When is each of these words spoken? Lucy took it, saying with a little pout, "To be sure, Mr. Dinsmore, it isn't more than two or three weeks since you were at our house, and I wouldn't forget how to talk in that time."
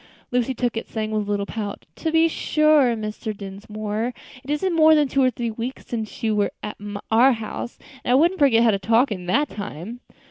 Lucy 0.31 0.55
took 0.55 0.75
it, 0.75 0.87
saying 0.87 1.11
with 1.11 1.27
a 1.27 1.29
little 1.29 1.45
pout, 1.45 1.85
"To 1.97 2.11
be 2.11 2.27
sure, 2.27 2.95
Mr. 2.95 3.37
Dinsmore, 3.37 4.15
it 4.43 4.49
isn't 4.49 4.75
more 4.75 4.95
than 4.95 5.07
two 5.07 5.21
or 5.21 5.29
three 5.29 5.51
weeks 5.51 5.85
since 5.85 6.23
you 6.23 6.35
were 6.35 6.49
at 6.63 6.75
our 7.11 7.33
house, 7.33 7.77
and 8.03 8.11
I 8.11 8.15
wouldn't 8.15 8.39
forget 8.39 8.63
how 8.63 8.71
to 8.71 8.79
talk 8.79 9.11
in 9.11 9.27
that 9.27 9.47
time." 9.47 9.99